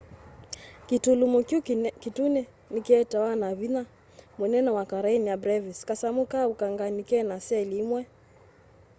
kĩtũlũmo 0.87 1.39
kĩũ 1.49 1.59
kĩtũnĩ 2.01 2.41
nĩkĩetawa 2.73 3.31
nĩ 3.41 3.49
vĩnya 3.59 3.83
mũnene 4.37 4.69
wa 4.77 4.83
karenia 4.91 5.35
brevis 5.43 5.79
kasamũ 5.87 6.23
ka 6.31 6.39
ũkanganĩ 6.53 7.01
kena 7.09 7.35
cell 7.47 7.69
ĩmwe 7.81 8.01